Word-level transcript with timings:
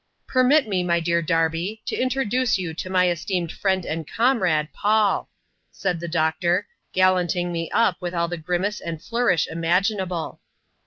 *^ 0.23 0.27
Permit 0.27 0.67
me, 0.67 0.81
my 0.81 0.99
dear 0.99 1.21
Darby, 1.21 1.83
to 1.85 1.95
introduee 1.95 2.47
to 2.55 2.63
you 2.89 2.91
my 2.91 3.07
esteemed 3.07 3.51
friend 3.51 3.85
and 3.85 4.07
comrade, 4.07 4.73
Paul," 4.73 5.29
said 5.71 5.99
the 5.99 6.07
doctor, 6.07 6.65
gallanting 6.91 7.51
me 7.51 7.69
op 7.69 7.97
with 8.01 8.15
all 8.15 8.27
the 8.27 8.35
grimace 8.35 8.79
and 8.81 8.99
flourish 8.99 9.47
imaginable. 9.47 10.39